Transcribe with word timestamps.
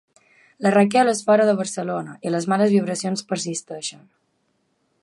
La 0.65 0.71
Raquel 0.75 1.11
és 1.11 1.21
fora 1.27 1.45
de 1.49 1.53
Barcelona 1.59 2.17
i 2.29 2.33
les 2.37 2.49
males 2.55 2.75
vibracions 2.79 3.25
persisteixen. 3.35 4.03